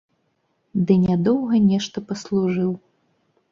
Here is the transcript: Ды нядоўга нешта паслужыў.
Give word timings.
Ды 0.87 0.93
нядоўга 1.03 1.61
нешта 1.69 1.97
паслужыў. 2.09 2.71